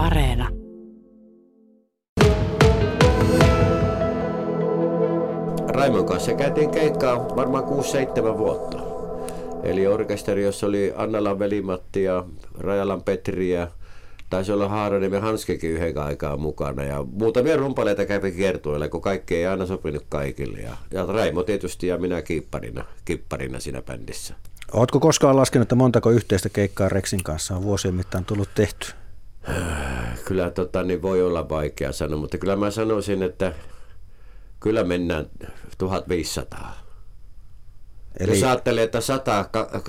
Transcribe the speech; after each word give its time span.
Areena. 0.00 0.48
Raimon 5.68 6.06
kanssa 6.06 6.34
käytiin 6.34 6.70
keikkaa 6.70 7.36
varmaan 7.36 7.64
6-7 7.64 7.68
vuotta. 8.38 8.78
Eli 9.62 9.86
orkesteri, 9.86 10.44
jossa 10.44 10.66
oli 10.66 10.92
Annalan 10.96 11.38
velimatti 11.38 12.02
ja 12.02 12.24
Rajalan 12.58 13.02
Petri 13.02 13.50
ja 13.50 13.68
taisi 14.30 14.52
olla 14.52 14.68
Haaranen 14.68 15.12
ja 15.12 15.20
Hanskekin 15.20 15.70
yhden 15.70 15.98
aikaa 15.98 16.36
mukana. 16.36 16.82
Ja 16.82 17.04
muutamia 17.12 17.56
rumpaleita 17.56 18.06
kävi 18.06 18.32
kiertueella, 18.32 18.88
kun 18.88 19.00
kaikki 19.00 19.36
ei 19.36 19.46
aina 19.46 19.66
sopinut 19.66 20.04
kaikille. 20.08 20.58
Ja, 20.58 20.76
ja 20.90 21.06
Raimo 21.06 21.42
tietysti 21.42 21.86
ja 21.86 21.98
minä 21.98 22.22
kipparina, 22.22 22.84
kipparina 23.04 23.60
siinä 23.60 23.82
bändissä. 23.82 24.34
Oletko 24.72 25.00
koskaan 25.00 25.36
laskenut, 25.36 25.64
että 25.64 25.74
montako 25.74 26.10
yhteistä 26.10 26.48
keikkaa 26.48 26.88
Rexin 26.88 27.22
kanssa 27.22 27.56
on 27.56 27.62
vuosien 27.62 27.94
mittaan 27.94 28.24
tullut 28.24 28.48
tehty? 28.54 28.92
Kyllä 30.24 30.50
tota, 30.50 30.82
niin 30.82 31.02
voi 31.02 31.22
olla 31.22 31.48
vaikea 31.48 31.92
sanoa, 31.92 32.20
mutta 32.20 32.38
kyllä 32.38 32.56
mä 32.56 32.70
sanoisin, 32.70 33.22
että 33.22 33.52
kyllä 34.60 34.84
mennään 34.84 35.26
1500. 35.78 36.89
Eli... 38.18 38.30
Jos 38.30 38.42
ajattelee, 38.42 38.84
että 38.84 39.00
100, 39.00 39.44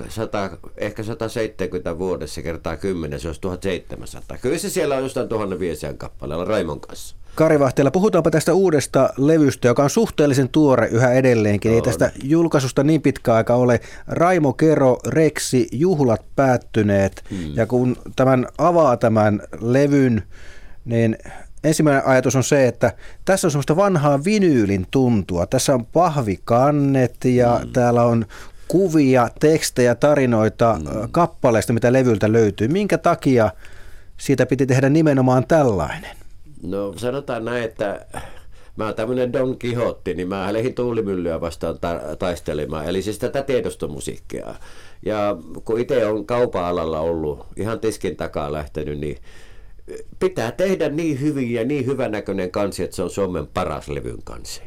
100, 0.08 0.50
ehkä 0.76 1.02
170 1.02 1.98
vuodessa 1.98 2.42
kertaa 2.42 2.76
10, 2.76 3.20
se 3.20 3.28
olisi 3.28 3.40
1700. 3.40 4.38
Kyllä 4.38 4.58
se 4.58 4.70
siellä 4.70 4.96
on 4.96 5.02
jostain 5.02 5.28
1500 5.28 5.96
kappaleella 5.98 6.44
Raimon 6.44 6.80
kanssa. 6.80 7.16
Kari 7.34 7.58
Vahtela, 7.58 7.90
puhutaanpa 7.90 8.30
tästä 8.30 8.54
uudesta 8.54 9.10
levystä, 9.16 9.68
joka 9.68 9.82
on 9.82 9.90
suhteellisen 9.90 10.48
tuore 10.48 10.88
yhä 10.88 11.12
edelleenkin. 11.12 11.70
No, 11.70 11.74
Ei 11.76 11.82
tästä 11.82 12.12
julkaisusta 12.22 12.84
niin 12.84 13.02
pitkä 13.02 13.34
aika 13.34 13.54
ole. 13.54 13.80
Raimo 14.06 14.52
Kero, 14.52 14.98
Reksi, 15.06 15.68
juhlat 15.72 16.24
päättyneet. 16.36 17.24
Hmm. 17.30 17.56
Ja 17.56 17.66
kun 17.66 17.96
tämän 18.16 18.46
avaa 18.58 18.96
tämän 18.96 19.42
levyn, 19.60 20.22
niin 20.84 21.18
ensimmäinen 21.64 22.06
ajatus 22.06 22.36
on 22.36 22.44
se, 22.44 22.68
että 22.68 22.92
tässä 23.24 23.46
on 23.46 23.50
semmoista 23.50 23.76
vanhaa 23.76 24.24
vinyylin 24.24 24.86
tuntua. 24.90 25.46
Tässä 25.46 25.74
on 25.74 25.86
pahvikannet 25.86 27.24
ja 27.24 27.60
mm. 27.64 27.72
täällä 27.72 28.02
on 28.02 28.26
kuvia, 28.68 29.28
tekstejä, 29.40 29.94
tarinoita 29.94 30.78
mm. 30.78 31.08
kappaleista, 31.10 31.72
mitä 31.72 31.92
levyltä 31.92 32.32
löytyy. 32.32 32.68
Minkä 32.68 32.98
takia 32.98 33.50
siitä 34.16 34.46
piti 34.46 34.66
tehdä 34.66 34.88
nimenomaan 34.88 35.46
tällainen? 35.46 36.16
No 36.62 36.92
sanotaan 36.96 37.44
näin, 37.44 37.64
että 37.64 38.06
mä 38.76 38.84
oon 38.84 38.94
tämmöinen 38.94 39.32
Don 39.32 39.56
Quixote, 39.64 40.14
niin 40.14 40.28
mä 40.28 40.52
lähdin 40.52 40.74
tuulimyllyä 40.74 41.40
vastaan 41.40 41.78
ta- 41.80 42.16
taistelemaan, 42.18 42.86
eli 42.86 43.02
siis 43.02 43.18
tätä 43.18 43.42
tiedostomusiikkia. 43.42 44.54
Ja 45.06 45.36
kun 45.64 45.80
itse 45.80 46.06
on 46.06 46.26
kaupan 46.26 46.64
alalla 46.64 47.00
ollut, 47.00 47.46
ihan 47.56 47.80
tiskin 47.80 48.16
takaa 48.16 48.52
lähtenyt, 48.52 48.98
niin 48.98 49.16
pitää 50.20 50.52
tehdä 50.52 50.88
niin 50.88 51.20
hyvin 51.20 51.52
ja 51.52 51.64
niin 51.64 51.86
hyvänäköinen 51.86 52.50
kansi, 52.50 52.82
että 52.82 52.96
se 52.96 53.02
on 53.02 53.10
Suomen 53.10 53.46
paras 53.46 53.88
levyn 53.88 54.22
kansi. 54.24 54.62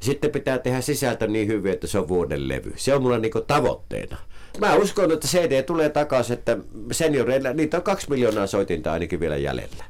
Sitten 0.00 0.30
pitää 0.30 0.58
tehdä 0.58 0.80
sisältö 0.80 1.26
niin 1.26 1.48
hyvin, 1.48 1.72
että 1.72 1.86
se 1.86 1.98
on 1.98 2.08
vuoden 2.08 2.48
levy. 2.48 2.72
Se 2.76 2.94
on 2.94 3.02
mulla 3.02 3.18
niinku 3.18 3.40
tavoitteena. 3.40 4.16
Mä 4.60 4.74
uskon, 4.74 5.12
että 5.12 5.28
CD 5.28 5.62
tulee 5.62 5.88
takaisin, 5.88 6.34
että 6.34 6.58
senioreilla, 6.92 7.52
niitä 7.52 7.76
on 7.76 7.82
kaksi 7.82 8.10
miljoonaa 8.10 8.46
soitinta 8.46 8.92
ainakin 8.92 9.20
vielä 9.20 9.36
jäljellä, 9.36 9.84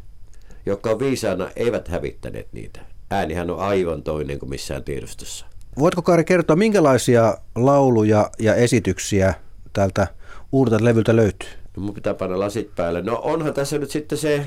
jotka 0.67 0.91
on 0.91 0.99
viisaana, 0.99 1.51
eivät 1.57 1.89
hävittäneet 1.89 2.49
niitä. 2.53 2.81
Äänihän 3.11 3.51
on 3.51 3.59
aivan 3.59 4.03
toinen 4.03 4.39
kuin 4.39 4.51
missään 4.51 4.85
tiedostossa. 4.85 5.47
Voitko 5.79 6.03
Kari 6.03 6.25
kertoa, 6.25 6.57
minkälaisia 6.57 7.39
lauluja 7.55 8.31
ja 8.39 8.55
esityksiä 8.55 9.35
tältä 9.73 10.07
uudelta 10.53 10.85
levyltä 10.85 11.17
löytyy? 11.17 11.49
No 11.77 11.83
mun 11.83 11.95
pitää 11.95 12.15
panna 12.15 12.39
lasit 12.39 12.75
päälle. 12.75 13.03
No 13.03 13.21
onhan 13.23 13.55
tässä 13.55 13.79
nyt 13.79 13.91
sitten 13.91 14.19
se, 14.19 14.47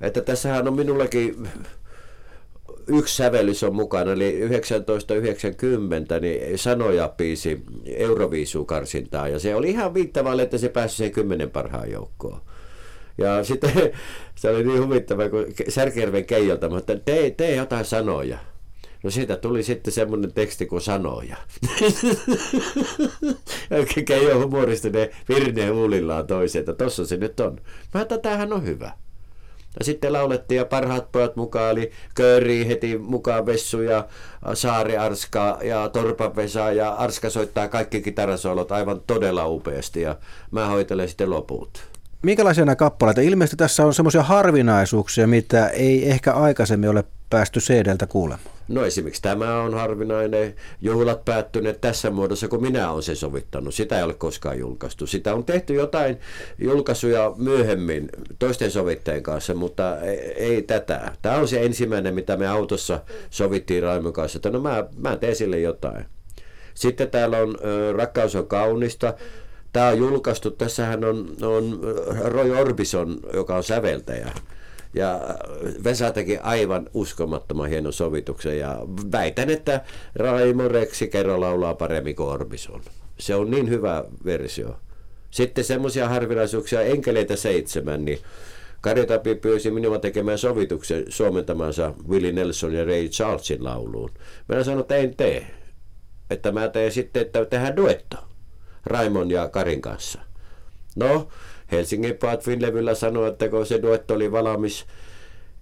että 0.00 0.20
tässähän 0.20 0.68
on 0.68 0.74
minullakin 0.74 1.48
yksi 2.86 3.16
sävellys 3.16 3.62
on 3.62 3.74
mukana, 3.74 4.12
eli 4.12 4.40
1990 4.86 6.20
niin 6.20 6.58
sanoja 6.58 7.08
piisi 7.08 7.62
Euroviisukarsintaa, 7.84 9.28
ja 9.28 9.38
se 9.38 9.54
oli 9.54 9.70
ihan 9.70 9.94
viittavalle, 9.94 10.42
että 10.42 10.58
se 10.58 10.68
pääsi 10.68 10.96
sen 10.96 11.12
kymmenen 11.12 11.50
parhaan 11.50 11.90
joukkoon. 11.90 12.40
Ja 13.18 13.44
sitten 13.44 13.70
se 14.34 14.50
oli 14.50 14.64
niin 14.64 14.82
huvittava, 14.82 15.28
kun 15.28 15.46
Särkijärven 15.68 16.24
Keijolta, 16.24 16.68
mutta 16.68 16.96
tee, 16.96 17.30
tee 17.30 17.56
jotain 17.56 17.84
sanoja. 17.84 18.38
No 19.02 19.10
siitä 19.10 19.36
tuli 19.36 19.62
sitten 19.62 19.92
semmoinen 19.92 20.32
teksti 20.32 20.66
kuin 20.66 20.82
sanoja. 20.82 21.36
Keijo 24.06 24.38
humoristinen 24.42 25.08
Virne 25.28 25.68
huulillaan 25.68 26.26
toisen, 26.26 26.60
että 26.60 26.72
tossa 26.72 27.06
se 27.06 27.16
nyt 27.16 27.40
on. 27.40 27.60
Mä 27.94 28.04
tätähän 28.04 28.52
on 28.52 28.64
hyvä. 28.64 28.92
Ja 29.78 29.84
sitten 29.84 30.12
laulettiin 30.12 30.58
ja 30.58 30.64
parhaat 30.64 31.12
pojat 31.12 31.36
mukaan 31.36 31.72
oli 31.72 31.90
Kööri 32.14 32.66
heti 32.66 32.98
mukaan 32.98 33.46
Vessu 33.46 33.82
ja 33.82 34.08
Saari 34.54 34.96
Arska 34.96 35.58
ja 35.62 35.88
Torpa 35.88 36.36
Vesa 36.36 36.72
ja 36.72 36.90
Arska 36.90 37.30
soittaa 37.30 37.68
kaikki 37.68 38.02
kitarasolot 38.02 38.72
aivan 38.72 39.00
todella 39.06 39.46
upeasti 39.46 40.00
ja 40.00 40.16
mä 40.50 40.66
hoitelen 40.66 41.08
sitten 41.08 41.30
loput. 41.30 41.91
Minkälaisia 42.22 42.64
nämä 42.64 42.76
kappaleita? 42.76 43.20
Ilmeisesti 43.20 43.56
tässä 43.56 43.86
on 43.86 43.94
semmoisia 43.94 44.22
harvinaisuuksia, 44.22 45.26
mitä 45.26 45.68
ei 45.68 46.10
ehkä 46.10 46.32
aikaisemmin 46.32 46.90
ole 46.90 47.04
päästy 47.30 47.60
CD-ltä 47.60 48.06
kuulemaan. 48.06 48.50
No 48.68 48.84
esimerkiksi 48.84 49.22
tämä 49.22 49.62
on 49.62 49.74
harvinainen. 49.74 50.54
Juhlat 50.80 51.24
päättyneet 51.24 51.80
tässä 51.80 52.10
muodossa, 52.10 52.48
kun 52.48 52.62
minä 52.62 52.90
olen 52.90 53.02
sen 53.02 53.16
sovittanut. 53.16 53.74
Sitä 53.74 53.96
ei 53.98 54.02
ole 54.02 54.14
koskaan 54.14 54.58
julkaistu. 54.58 55.06
Sitä 55.06 55.34
on 55.34 55.44
tehty 55.44 55.74
jotain 55.74 56.18
julkaisuja 56.58 57.32
myöhemmin 57.36 58.08
toisten 58.38 58.70
sovittajien 58.70 59.22
kanssa, 59.22 59.54
mutta 59.54 60.00
ei, 60.00 60.18
ei 60.18 60.62
tätä. 60.62 61.12
Tämä 61.22 61.36
on 61.36 61.48
se 61.48 61.62
ensimmäinen, 61.62 62.14
mitä 62.14 62.36
me 62.36 62.48
autossa 62.48 63.00
sovittiin 63.30 63.82
Raimon 63.82 64.12
kanssa, 64.12 64.38
että 64.38 64.50
no 64.50 64.60
mä, 64.60 64.84
mä 64.96 65.16
teen 65.16 65.36
sille 65.36 65.60
jotain. 65.60 66.04
Sitten 66.74 67.10
täällä 67.10 67.38
on 67.38 67.56
Rakkaus 67.96 68.36
on 68.36 68.46
kaunista. 68.46 69.14
Tämä 69.72 69.88
on 69.88 69.98
julkaistu, 69.98 70.50
tässähän 70.50 71.04
on, 71.04 71.36
on 71.42 71.80
Roy 72.24 72.50
Orbison, 72.50 73.20
joka 73.34 73.56
on 73.56 73.64
säveltäjä. 73.64 74.32
Ja 74.94 75.20
Vesa 75.84 76.10
teki 76.10 76.38
aivan 76.38 76.90
uskomattoman 76.94 77.68
hienon 77.68 77.92
sovituksen 77.92 78.58
ja 78.58 78.78
väitän, 79.12 79.50
että 79.50 79.80
Raimo 80.14 80.68
Reksi 80.68 81.08
kerro 81.08 81.40
laulaa 81.40 81.74
paremmin 81.74 82.16
kuin 82.16 82.28
Orbison. 82.28 82.80
Se 83.18 83.34
on 83.34 83.50
niin 83.50 83.68
hyvä 83.70 84.04
versio. 84.24 84.76
Sitten 85.30 85.64
semmoisia 85.64 86.08
harvinaisuuksia, 86.08 86.80
enkeleitä 86.80 87.36
seitsemän, 87.36 88.04
niin 88.04 88.18
Kari 88.80 89.06
Tapi 89.06 89.34
pyysi 89.34 89.70
minua 89.70 89.98
tekemään 89.98 90.38
sovituksen 90.38 91.04
suomentamansa 91.08 91.94
Willie 92.08 92.32
Nelson 92.32 92.72
ja 92.72 92.84
Ray 92.84 93.08
Charlesin 93.08 93.64
lauluun. 93.64 94.10
Mä 94.48 94.64
sanoin, 94.64 94.80
että 94.80 94.96
en 94.96 95.16
tee. 95.16 95.46
Että 96.30 96.52
mä 96.52 96.68
teen 96.68 96.92
sitten, 96.92 97.22
että 97.22 97.44
tehdään 97.44 97.76
duetto 97.76 98.31
Raimon 98.86 99.30
ja 99.30 99.48
Karin 99.48 99.82
kanssa. 99.82 100.20
No, 100.96 101.28
Helsingin 101.72 102.16
Patvin 102.16 102.62
levyllä 102.62 102.94
sanoi, 102.94 103.28
että 103.28 103.48
kun 103.48 103.66
se 103.66 103.82
duetto 103.82 104.14
oli 104.14 104.32
valmis, 104.32 104.86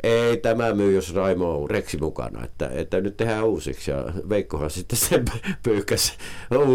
ei 0.03 0.37
tämä 0.37 0.75
myy, 0.75 0.95
jos 0.95 1.15
Raimo 1.15 1.63
on 1.63 1.71
Reksi 1.71 1.99
mukana, 1.99 2.45
että, 2.45 2.71
että 2.73 3.01
nyt 3.01 3.17
tehdään 3.17 3.45
uusiksi. 3.45 3.91
Ja 3.91 4.13
Veikkohan 4.29 4.71
sitten 4.71 4.99
sen 4.99 5.25
pyykäs 5.63 6.17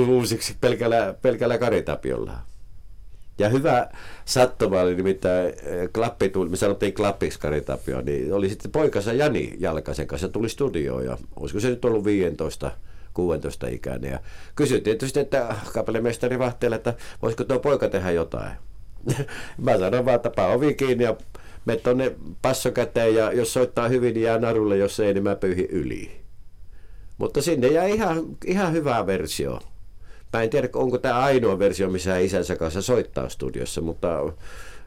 uusiksi 0.07 0.55
pelkällä, 0.61 1.15
pelkällä 1.21 1.57
karitapiolla. 1.57 2.39
Ja 3.39 3.49
hyvä 3.49 3.89
sattuma 4.25 4.81
oli 4.81 4.95
nimittäin 4.95 5.47
eh, 5.47 5.89
klappi 5.93 6.29
tuli, 6.29 6.49
me 6.49 6.55
sanottiin 6.57 6.93
klappiksi 6.93 7.39
karitapio, 7.39 8.01
niin 8.01 8.33
oli 8.33 8.49
sitten 8.49 8.71
poikansa 8.71 9.13
Jani 9.13 9.53
Jalkasen 9.59 10.07
kanssa, 10.07 10.29
tuli 10.29 10.49
studioon 10.49 11.05
ja 11.05 11.17
olisiko 11.35 11.59
se 11.59 11.69
nyt 11.69 11.85
ollut 11.85 12.05
15 12.05 12.71
16 13.15 13.67
ikäinen. 13.67 14.11
Ja 14.11 14.19
kysyttiin 14.55 14.97
tietysti, 14.97 15.19
että 15.19 15.55
kapellimestari 15.73 16.39
Vahteelle, 16.39 16.75
että 16.75 16.93
voisiko 17.21 17.43
tuo 17.43 17.59
poika 17.59 17.89
tehdä 17.89 18.11
jotain. 18.11 18.51
mä 19.65 19.77
sanon 19.77 20.05
vaan, 20.05 20.15
että 20.15 20.47
ovi 20.47 20.73
kiinni 20.73 21.03
ja 21.03 21.15
me 21.65 21.75
tuonne 21.75 22.15
passo 22.41 22.71
käteen 22.71 23.15
ja 23.15 23.31
jos 23.31 23.53
soittaa 23.53 23.87
hyvin, 23.87 24.13
niin 24.13 24.23
jää 24.23 24.37
narulle, 24.37 24.77
jos 24.77 24.99
ei, 24.99 25.13
niin 25.13 25.23
mä 25.23 25.35
pyyhin 25.35 25.67
yli. 25.69 26.11
Mutta 27.17 27.41
sinne 27.41 27.67
jäi 27.67 27.91
ihan, 27.91 28.23
ihan 28.45 28.73
hyvä 28.73 29.05
versio. 29.05 29.59
Mä 30.33 30.43
en 30.43 30.49
tiedä, 30.49 30.69
onko 30.73 30.97
tämä 30.97 31.19
ainoa 31.19 31.59
versio, 31.59 31.89
missä 31.89 32.17
isänsä 32.17 32.55
kanssa 32.55 32.81
soittaa 32.81 33.29
studiossa, 33.29 33.81
mutta 33.81 34.33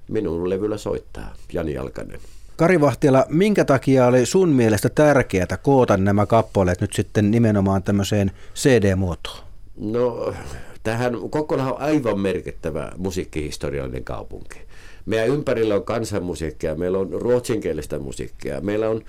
minun 0.09 0.51
levyllä 0.51 0.77
soittaa 0.77 1.35
Jani 1.53 1.75
Jalkanen. 1.75 2.21
Kari 2.59 2.81
Vahtila, 2.81 3.27
minkä 3.29 3.65
takia 3.65 4.07
oli 4.07 4.27
sun 4.27 4.49
mielestä 4.49 4.89
tärkeää 4.89 5.59
koota 5.63 5.97
nämä 5.97 6.27
kappaleet 6.27 6.81
nyt 6.81 6.93
sitten 6.93 7.31
nimenomaan 7.31 7.83
tämmöiseen 7.83 8.31
CD-muotoon? 8.55 9.39
No 9.77 10.35
Tähän 10.83 11.15
Kokkola 11.31 11.73
on 11.73 11.81
aivan 11.81 12.21
merkittävä 12.21 12.93
musiikkihistoriallinen 12.97 14.05
kaupunki. 14.05 14.59
Meidän 15.07 15.29
ympärillä 15.29 15.75
on 15.75 15.85
kansanmusiikkia, 15.85 16.75
meillä 16.75 16.99
on 16.99 17.13
ruotsinkielistä 17.13 17.99
musiikkia, 17.99 18.61
meillä 18.61 18.89
on 18.89 19.03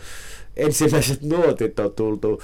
ensimmäiset 0.55 1.21
nuotit 1.21 1.79
on 1.79 1.93
tultu 1.93 2.41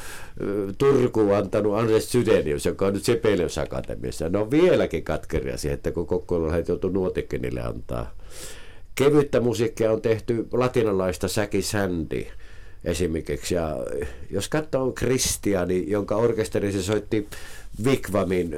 Turkuun 0.78 1.36
antanut 1.36 1.78
Andres 1.78 2.12
Sydenius, 2.12 2.66
joka 2.66 2.86
on 2.86 2.94
nyt 2.94 3.04
Sibelius 3.04 3.58
Akatemiassa. 3.58 4.30
Ne 4.30 4.38
on 4.38 4.52
vieläkin 4.52 5.04
katkeria 5.04 5.58
siihen, 5.58 5.76
että 5.76 5.92
kun 5.92 6.08
Kokkola 6.08 6.54
on 6.54 6.64
joutu 6.68 6.90
nuotikin 6.90 7.42
niille 7.42 7.62
antaa. 7.62 8.12
Kevyttä 8.96 9.40
musiikkia 9.40 9.92
on 9.92 10.02
tehty 10.02 10.48
latinalaista 10.52 11.28
Säki 11.28 11.62
Sandy 11.62 12.26
esimerkiksi. 12.84 13.56
Ja 13.56 13.78
jos 14.30 14.50
katsoo 14.50 14.92
Kristiani, 14.92 15.86
jonka 15.88 16.16
orkesteri 16.16 16.72
se 16.72 16.84
soitti 16.84 17.28
Vikvamin 17.86 18.56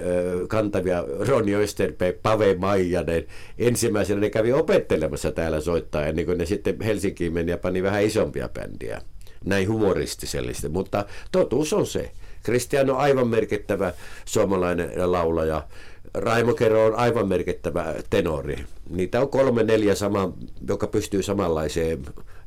kantavia 0.47 1.03
Ronny 1.27 1.55
Österpe, 1.55 2.17
Pave 2.23 2.55
Maijanen. 2.55 3.25
Ensimmäisenä 3.57 4.19
ne 4.19 4.29
kävi 4.29 4.53
opettelemassa 4.53 5.31
täällä 5.31 5.61
soittaa 5.61 6.05
ennen 6.05 6.25
kuin 6.25 6.37
ne 6.37 6.45
sitten 6.45 6.81
Helsinkiin 6.81 7.33
meni 7.33 7.51
ja 7.51 7.57
pani 7.57 7.83
vähän 7.83 8.03
isompia 8.03 8.49
bändiä. 8.49 9.01
Näin 9.45 9.69
humoristisellisesti, 9.69 10.69
mutta 10.69 11.05
totuus 11.31 11.73
on 11.73 11.85
se. 11.87 12.11
Kristian 12.43 12.89
on 12.89 12.97
aivan 12.97 13.27
merkittävä 13.27 13.93
suomalainen 14.25 15.11
laulaja. 15.11 15.67
Raimo 16.13 16.53
Kero 16.53 16.85
on 16.85 16.95
aivan 16.95 17.27
merkittävä 17.27 17.93
tenori. 18.09 18.65
Niitä 18.89 19.21
on 19.21 19.29
kolme, 19.29 19.63
neljä 19.63 19.95
sama, 19.95 20.33
joka 20.67 20.87
pystyy 20.87 21.23
samanlaiseen 21.23 22.05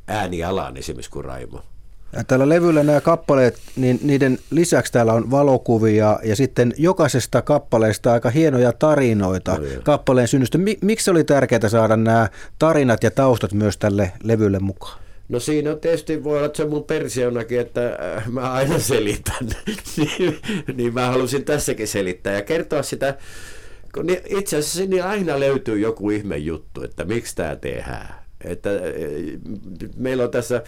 äänialaan 0.09 0.77
esimerkiksi 0.77 1.11
kuin 1.11 1.25
Raimo. 1.25 1.61
Ja 2.13 2.25
tällä 2.25 2.49
levyllä 2.49 2.83
nämä 2.83 3.01
kappaleet, 3.01 3.59
niin 3.77 4.01
niiden 4.03 4.39
lisäksi 4.51 4.93
täällä 4.93 5.13
on 5.13 5.31
valokuvia 5.31 6.19
ja 6.25 6.37
sitten 6.37 6.75
jokaisesta 6.77 7.43
kappaleesta 7.43 8.13
aika 8.13 8.31
hienoja 8.31 8.73
tarinoita 8.73 9.53
no, 9.53 9.65
kappaleen 9.83 10.29
synnystä. 10.29 10.59
Miksi 10.83 11.11
oli 11.11 11.25
tärkeää 11.25 11.69
saada 11.69 11.97
nämä 11.97 12.29
tarinat 12.59 13.03
ja 13.03 13.11
taustat 13.11 13.53
myös 13.53 13.77
tälle 13.77 14.13
levylle 14.23 14.59
mukaan? 14.59 14.99
No 15.31 15.41
siinä 15.41 15.71
on 15.71 15.81
tietysti, 15.81 16.25
voi 16.25 16.37
olla, 16.37 16.47
että 16.47 16.57
se 16.57 16.63
on 16.63 16.71
mun 16.71 16.85
persionakin, 16.85 17.61
että 17.61 17.99
äh, 18.17 18.29
mä 18.29 18.53
aina 18.53 18.79
selitän. 18.79 19.49
niin, 19.97 20.39
niin 20.75 20.95
mä 20.95 21.07
halusin 21.07 21.45
tässäkin 21.45 21.89
selittää 21.89 22.35
ja 22.35 22.43
kertoa 22.43 22.83
sitä, 22.83 23.19
kun 23.95 24.07
itse 24.11 24.57
asiassa 24.57 24.91
niin 24.91 25.05
aina 25.05 25.41
löytyy 25.41 25.79
joku 25.79 26.11
ihme 26.11 26.37
juttu, 26.37 26.83
että 26.83 27.05
miksi 27.05 27.37
tämä 27.37 27.57
tehdään. 27.57 28.15
Että 28.45 28.71
äh, 28.71 28.79
meillä 29.97 30.25
on 30.25 30.31
tässä 30.31 30.63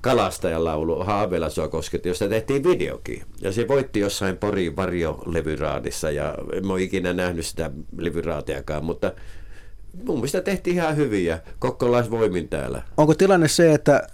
kalastajan 0.00 0.64
laulu 0.64 1.04
Haavela 1.04 1.50
sua 1.50 1.68
kosketti, 1.68 2.08
josta 2.08 2.28
tehtiin 2.28 2.64
videokin. 2.64 3.22
Ja 3.40 3.52
se 3.52 3.68
voitti 3.68 4.00
jossain 4.00 4.36
Porin 4.36 4.76
varjolevyraadissa 4.76 6.10
ja 6.10 6.34
en 6.52 6.70
ole 6.70 6.82
ikinä 6.82 7.12
nähnyt 7.12 7.46
sitä 7.46 7.70
levyraatiakaan, 7.98 8.84
mutta 8.84 9.12
mun 10.04 10.16
mielestä 10.16 10.40
tehtiin 10.40 10.76
ihan 10.76 10.96
hyviä 10.96 11.38
kokkolaisvoimin 11.58 12.48
täällä. 12.48 12.82
Onko 12.96 13.14
tilanne 13.14 13.48
se, 13.48 13.74
että 13.74 14.06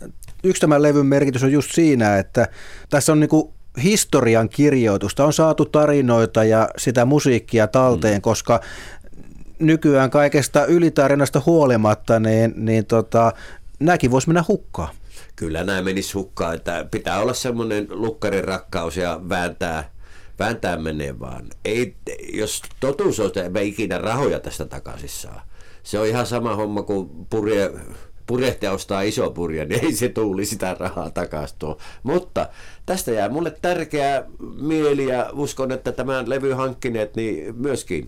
yksi 0.45 0.61
tämän 0.61 0.83
levyn 0.83 1.07
merkitys 1.07 1.43
on 1.43 1.53
just 1.53 1.73
siinä, 1.73 2.19
että 2.19 2.49
tässä 2.91 3.13
on 3.13 3.21
niinku 3.21 3.53
historian 3.83 4.49
kirjoitusta, 4.49 5.25
on 5.25 5.33
saatu 5.33 5.65
tarinoita 5.65 6.45
ja 6.45 6.69
sitä 6.77 7.05
musiikkia 7.05 7.67
talteen, 7.67 8.19
mm. 8.19 8.23
koska 8.23 8.61
nykyään 9.59 10.11
kaikesta 10.11 10.67
ylitarinasta 10.67 11.43
huolimatta, 11.47 12.21
niin, 12.21 12.53
niin 12.57 12.87
tota, 12.87 13.33
nämäkin 13.81 14.11
voisi 14.11 14.29
mennä 14.29 14.45
hukkaan 14.49 14.95
kyllä 15.41 15.65
nämä 15.65 15.83
menisi 15.83 16.13
hukkaan, 16.13 16.55
että 16.55 16.87
pitää 16.91 17.21
olla 17.21 17.35
semmoinen 17.35 17.87
lukkarin 17.91 18.45
rakkaus 18.45 18.97
ja 18.97 19.21
vääntää, 19.29 19.91
vääntää 20.39 20.77
menee 20.77 21.21
vaan. 21.21 21.47
Ei, 21.65 21.97
jos 22.33 22.63
totuus 22.81 23.21
on, 23.21 23.27
että 23.27 23.49
me 23.49 23.63
ikinä 23.63 23.99
rahoja 23.99 24.41
tästä 24.41 24.65
takaisin 24.65 25.09
saa. 25.09 25.47
Se 25.91 25.99
on 25.99 26.07
ihan 26.07 26.27
sama 26.27 26.57
homma 26.57 26.83
kuin 26.83 27.11
purje, 27.31 27.71
purjehtia 28.27 28.73
ostaa 28.73 29.03
iso 29.03 29.31
purje, 29.31 29.65
niin 29.65 29.85
ei 29.85 29.93
se 29.93 30.09
tuuli 30.09 30.45
sitä 30.45 30.77
rahaa 30.79 31.11
takaisin 31.11 31.57
tuo. 31.59 31.79
Mutta 32.03 32.49
tästä 32.87 33.13
jää 33.13 33.29
mulle 33.29 33.57
tärkeää 33.63 34.25
mieli 34.61 35.07
ja 35.07 35.31
uskon, 35.33 35.73
että 35.73 35.93
tämän 35.93 36.29
levy 36.29 36.53
hankkineet 36.53 37.17
niin 37.17 37.57
myöskin 37.57 38.07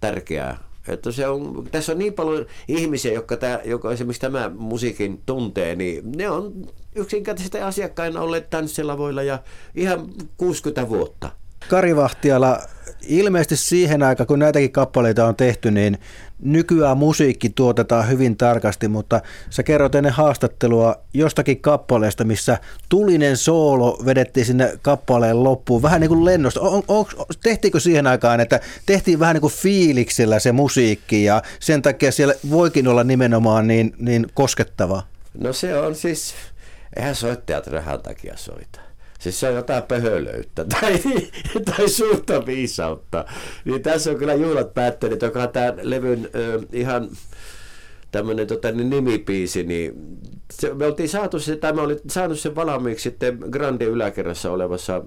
tärkeää 0.00 0.58
että 0.88 1.12
se 1.12 1.28
on, 1.28 1.68
tässä 1.70 1.92
on 1.92 1.98
niin 1.98 2.12
paljon 2.12 2.46
ihmisiä, 2.68 3.12
jotka, 3.12 3.36
tämä, 3.36 3.60
joka 3.64 3.92
esimerkiksi 3.92 4.20
tämä 4.20 4.50
musiikin 4.58 5.22
tuntee, 5.26 5.76
niin 5.76 6.12
ne 6.16 6.30
on 6.30 6.52
yksinkertaisesti 6.94 7.58
asiakkaina 7.58 8.20
olleet 8.20 8.50
tanssilavoilla 8.50 9.22
ja 9.22 9.38
ihan 9.74 10.08
60 10.36 10.88
vuotta. 10.88 11.30
Kari 11.68 11.96
Vahtiala, 11.96 12.58
ilmeisesti 13.06 13.56
siihen 13.56 14.02
aikaan, 14.02 14.26
kun 14.26 14.38
näitäkin 14.38 14.72
kappaleita 14.72 15.26
on 15.26 15.36
tehty, 15.36 15.70
niin 15.70 15.98
nykyään 16.42 16.98
musiikki 16.98 17.50
tuotetaan 17.50 18.08
hyvin 18.08 18.36
tarkasti, 18.36 18.88
mutta 18.88 19.20
sä 19.50 19.62
kerroit 19.62 19.94
ennen 19.94 20.12
haastattelua 20.12 20.96
jostakin 21.14 21.60
kappaleesta, 21.60 22.24
missä 22.24 22.58
tulinen 22.88 23.36
soolo 23.36 24.02
vedettiin 24.06 24.46
sinne 24.46 24.78
kappaleen 24.82 25.44
loppuun, 25.44 25.82
vähän 25.82 26.00
niin 26.00 26.08
kuin 26.08 26.24
lennosta. 26.24 26.60
On, 26.60 26.82
on, 26.88 27.06
tehtiinkö 27.42 27.80
siihen 27.80 28.06
aikaan, 28.06 28.40
että 28.40 28.60
tehtiin 28.86 29.18
vähän 29.18 29.34
niin 29.34 29.40
kuin 29.40 29.52
fiiliksellä 29.52 30.38
se 30.38 30.52
musiikki 30.52 31.24
ja 31.24 31.42
sen 31.60 31.82
takia 31.82 32.12
siellä 32.12 32.34
voikin 32.50 32.88
olla 32.88 33.04
nimenomaan 33.04 33.66
niin, 33.66 33.94
niin 33.98 34.26
koskettavaa? 34.34 35.06
No 35.38 35.52
se 35.52 35.78
on 35.78 35.94
siis, 35.94 36.34
eihän 36.96 37.14
soittajat 37.14 37.66
rahan 37.66 38.00
takia 38.00 38.36
soita. 38.36 38.89
Siis 39.20 39.40
se 39.40 39.48
on 39.48 39.54
jotain 39.54 39.82
pöhölöyttä 39.82 40.64
tai, 40.80 41.00
tai 41.64 41.88
suurta 41.88 42.46
viisautta. 42.46 43.24
Niin 43.64 43.82
tässä 43.82 44.10
on 44.10 44.16
kyllä 44.16 44.34
juhlat 44.34 44.74
päättänyt, 44.74 45.22
joka 45.22 45.42
on 45.42 45.48
tämä 45.48 45.74
levyn 45.82 46.28
ö, 46.34 46.60
ihan 46.72 47.10
tämmöinen 48.10 48.46
tota, 48.46 48.72
niin 48.72 48.90
nimipiisi, 48.90 49.62
niin 49.62 49.92
se, 50.52 50.74
me 50.74 50.86
oltiin 50.86 51.08
saatu 51.08 51.38
se, 51.38 51.56
tai 51.56 51.72
mä 51.72 51.82
olin 51.82 51.98
saanut 52.08 52.38
sen 52.38 52.54
valmiiksi 52.54 53.02
sitten 53.02 53.38
Grande 53.50 53.84
yläkerrassa 53.84 54.50
olevassa 54.50 55.04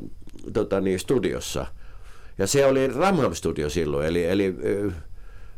tota, 0.54 0.82
niin, 0.82 1.00
studiossa. 1.00 1.66
Ja 2.38 2.48
se 2.48 2.66
oli 2.66 2.88
Ramham 2.88 3.34
Studio 3.34 3.70
silloin, 3.70 4.08
eli, 4.08 4.26
eli 4.26 4.56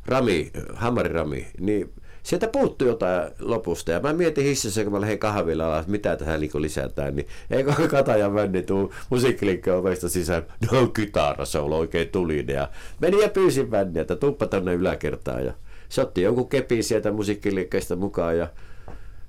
Rami, 0.05 0.51
Hammari 0.73 1.09
Rami, 1.09 1.47
niin 1.59 1.93
sieltä 2.25 2.47
puuttui 2.47 2.87
jotain 2.87 3.31
lopusta. 3.39 3.91
Ja 3.91 3.99
mä 3.99 4.13
mietin 4.13 4.43
hississä, 4.43 4.83
kun 4.83 4.93
mä 4.93 5.01
lähdin 5.01 5.19
kahvilla 5.19 5.79
että 5.79 5.91
mitä 5.91 6.15
tähän 6.15 6.39
niin 6.39 6.61
lisätään, 6.61 7.15
niin 7.15 7.27
eikö 7.51 7.73
Katajan 7.87 8.33
Vänni 8.33 8.63
tuu 8.63 8.93
musiikkiliikkeen 9.09 9.77
ovesta 9.77 10.09
sisään, 10.09 10.43
no 10.71 10.87
kytara, 10.87 11.45
se 11.45 11.59
on 11.59 11.73
oikein 11.73 12.09
tulinen. 12.09 12.55
Ja 12.55 12.69
menin 12.99 13.19
ja 13.19 13.29
pyysin 13.29 13.71
Vänniä, 13.71 14.01
että 14.01 14.15
tuppa 14.15 14.47
tonne 14.47 14.73
yläkertaan. 14.73 15.45
Ja 15.45 15.53
se 15.89 16.01
otti 16.01 16.21
jonkun 16.21 16.49
kepin 16.49 16.83
sieltä 16.83 17.11
musiikkiliikkeestä 17.11 17.95
mukaan 17.95 18.37
ja 18.37 18.47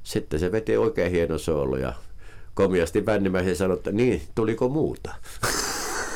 sitten 0.02 0.40
se 0.40 0.52
veti 0.52 0.76
oikein 0.76 1.12
hieno 1.12 1.38
soolo 1.38 1.76
ja 1.76 1.92
komiasti 2.54 3.06
Vännimäisen 3.06 3.56
sanoi, 3.56 3.76
että 3.76 3.92
niin, 3.92 4.22
tuliko 4.34 4.68
muuta? 4.68 5.14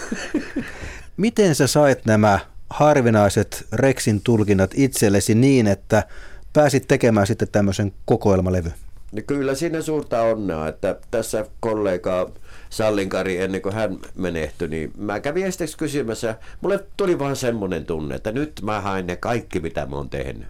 Miten 1.16 1.54
sä 1.54 1.66
sait 1.66 2.06
nämä 2.06 2.38
harvinaiset 2.70 3.66
Rexin 3.72 4.20
tulkinnat 4.20 4.70
itsellesi 4.74 5.34
niin, 5.34 5.66
että 5.66 6.02
pääsit 6.52 6.88
tekemään 6.88 7.26
sitten 7.26 7.48
tämmöisen 7.52 7.92
kokoelmalevy? 8.04 8.72
Niin 9.12 9.26
kyllä 9.26 9.54
siinä 9.54 9.82
suurta 9.82 10.22
onnea, 10.22 10.68
että 10.68 10.96
tässä 11.10 11.46
kollega 11.60 12.30
Sallinkari 12.70 13.36
ennen 13.36 13.62
kuin 13.62 13.74
hän 13.74 13.98
menehtyi, 14.14 14.68
niin 14.68 14.92
mä 14.96 15.20
kävin 15.20 15.46
esteksi 15.46 15.78
kysymässä. 15.78 16.34
Mulle 16.60 16.84
tuli 16.96 17.18
vaan 17.18 17.36
semmoinen 17.36 17.86
tunne, 17.86 18.14
että 18.14 18.32
nyt 18.32 18.60
mä 18.62 18.80
hain 18.80 19.06
ne 19.06 19.16
kaikki, 19.16 19.60
mitä 19.60 19.86
mä 19.86 19.96
oon 19.96 20.10
tehnyt. 20.10 20.48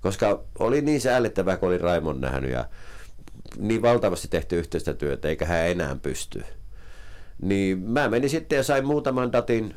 Koska 0.00 0.44
oli 0.58 0.80
niin 0.80 1.00
säällittävää, 1.00 1.56
kun 1.56 1.68
oli 1.68 1.78
Raimon 1.78 2.20
nähnyt 2.20 2.50
ja 2.50 2.64
niin 3.58 3.82
valtavasti 3.82 4.28
tehty 4.28 4.58
yhteistä 4.58 4.94
työtä, 4.94 5.28
eikä 5.28 5.46
hän 5.46 5.68
enää 5.68 5.96
pysty. 6.02 6.44
Niin 7.42 7.78
mä 7.78 8.08
menin 8.08 8.30
sitten 8.30 8.56
ja 8.56 8.62
sain 8.62 8.86
muutaman 8.86 9.32
datin 9.32 9.74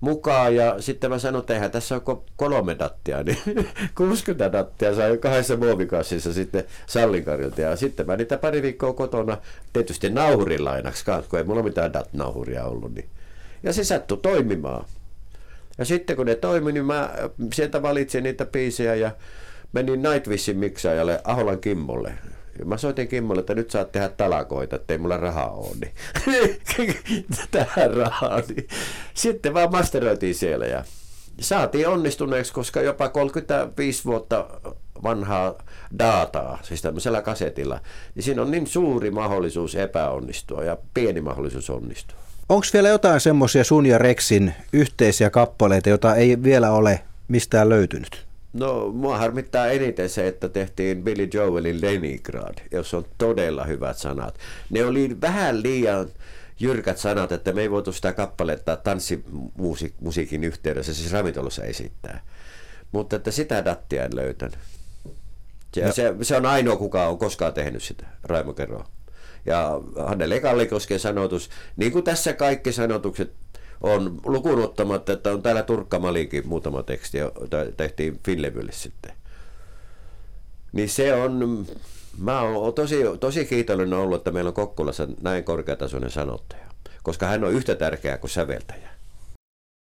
mukaan 0.00 0.56
ja 0.56 0.82
sitten 0.82 1.10
mä 1.10 1.18
sanoin, 1.18 1.40
että 1.40 1.54
eihän 1.54 1.70
tässä 1.70 2.00
ole 2.06 2.18
kolme 2.36 2.76
dattia, 2.78 3.22
niin 3.22 3.38
60 3.96 4.52
dattia 4.52 4.94
sai 4.94 5.18
kahdessa 5.18 5.56
muovikassissa 5.56 6.32
sitten 6.32 6.64
Sallinkarilta 6.86 7.60
ja 7.60 7.76
sitten 7.76 8.06
mä 8.06 8.16
niitä 8.16 8.38
pari 8.38 8.62
viikkoa 8.62 8.92
kotona 8.92 9.38
tietysti 9.72 10.10
nauhurin 10.10 10.64
lainaksi, 10.64 11.04
kun 11.28 11.38
ei 11.38 11.44
mulla 11.44 11.62
mitään 11.62 11.92
dat-nauhuria 11.92 12.64
ollut. 12.64 12.94
Niin. 12.94 13.08
Ja 13.62 13.72
se 13.72 13.84
sattui 13.84 14.18
toimimaan. 14.22 14.84
Ja 15.78 15.84
sitten 15.84 16.16
kun 16.16 16.26
ne 16.26 16.34
toimi, 16.34 16.72
niin 16.72 16.84
mä 16.84 17.10
sieltä 17.52 17.82
valitsin 17.82 18.22
niitä 18.22 18.44
biisejä 18.44 18.94
ja 18.94 19.10
menin 19.72 20.02
Nightwishin 20.02 20.58
miksaajalle 20.58 21.20
Aholan 21.24 21.60
Kimmolle 21.60 22.14
mä 22.64 22.76
soitin 22.76 23.08
Kimmolle, 23.08 23.40
että 23.40 23.54
nyt 23.54 23.70
saat 23.70 23.92
tehdä 23.92 24.08
talakoita, 24.08 24.76
ettei 24.76 24.98
mulla 24.98 25.16
rahaa 25.16 25.50
ole. 25.50 25.76
Niin. 25.80 26.56
Tähän 27.50 27.94
rahaa. 27.94 28.40
Niin. 28.48 28.68
Sitten 29.14 29.54
vaan 29.54 29.70
masteroitiin 29.72 30.34
siellä 30.34 30.66
ja 30.66 30.84
saatiin 31.40 31.88
onnistuneeksi, 31.88 32.52
koska 32.52 32.80
jopa 32.80 33.08
35 33.08 34.04
vuotta 34.04 34.46
vanhaa 35.02 35.54
dataa, 35.98 36.58
siis 36.62 36.82
tämmöisellä 36.82 37.22
kasetilla, 37.22 37.80
niin 38.14 38.22
siinä 38.22 38.42
on 38.42 38.50
niin 38.50 38.66
suuri 38.66 39.10
mahdollisuus 39.10 39.74
epäonnistua 39.74 40.64
ja 40.64 40.76
pieni 40.94 41.20
mahdollisuus 41.20 41.70
onnistua. 41.70 42.18
Onko 42.48 42.66
vielä 42.72 42.88
jotain 42.88 43.20
semmoisia 43.20 43.64
sun 43.64 43.86
ja 43.86 43.98
Rexin 43.98 44.54
yhteisiä 44.72 45.30
kappaleita, 45.30 45.88
joita 45.88 46.14
ei 46.14 46.42
vielä 46.42 46.70
ole 46.70 47.00
mistään 47.28 47.68
löytynyt? 47.68 48.26
No, 48.54 48.88
mua 48.92 49.18
harmittaa 49.18 49.66
eniten 49.66 50.10
se, 50.10 50.26
että 50.26 50.48
tehtiin 50.48 51.04
Billy 51.04 51.28
Joelin 51.34 51.80
Leningrad, 51.80 52.58
jos 52.70 52.94
on 52.94 53.04
todella 53.18 53.64
hyvät 53.64 53.98
sanat. 53.98 54.38
Ne 54.70 54.84
oli 54.84 55.20
vähän 55.20 55.62
liian 55.62 56.08
jyrkät 56.60 56.98
sanat, 56.98 57.32
että 57.32 57.52
me 57.52 57.62
ei 57.62 57.70
voitu 57.70 57.92
sitä 57.92 58.12
kappaletta 58.12 58.76
tanssimusiikin 58.76 60.44
yhteydessä, 60.44 60.94
siis 60.94 61.12
ravintolassa 61.12 61.64
esittää. 61.64 62.22
Mutta 62.92 63.16
että 63.16 63.30
sitä 63.30 63.64
dattia 63.64 64.04
en 64.04 64.16
löytänyt. 64.16 64.58
Ja 65.76 65.92
se, 65.92 66.14
se 66.22 66.36
on 66.36 66.46
ainoa, 66.46 66.76
kuka 66.76 67.06
on 67.06 67.18
koskaan 67.18 67.54
tehnyt 67.54 67.82
sitä, 67.82 68.06
Raimo 68.22 68.52
Kero. 68.52 68.84
Ja 69.46 69.80
Hannele 70.06 70.40
Kallikosken 70.40 71.00
sanotus, 71.00 71.50
niin 71.76 71.92
kuin 71.92 72.04
tässä 72.04 72.32
kaikki 72.32 72.72
sanotukset 72.72 73.32
on 73.80 74.20
lukuun 74.24 74.64
ottamatta, 74.64 75.12
että 75.12 75.32
on 75.32 75.42
täällä 75.42 75.62
Turkka 75.62 75.98
Malikin 75.98 76.48
muutama 76.48 76.82
teksti, 76.82 77.18
jota 77.18 77.56
tehtiin 77.76 78.20
Finlevylle 78.24 78.72
sitten. 78.72 79.12
Niin 80.72 80.88
se 80.88 81.14
on, 81.14 81.66
mä 82.18 82.40
oon 82.40 82.74
tosi, 82.74 82.96
tosi 83.20 83.44
kiitollinen 83.44 83.98
ollut, 83.98 84.16
että 84.20 84.32
meillä 84.32 84.48
on 84.48 84.54
Kokkolassa 84.54 85.08
näin 85.22 85.44
korkeatasoinen 85.44 86.10
sanottaja, 86.10 86.66
koska 87.02 87.26
hän 87.26 87.44
on 87.44 87.52
yhtä 87.52 87.74
tärkeä 87.74 88.18
kuin 88.18 88.30
säveltäjä. 88.30 88.93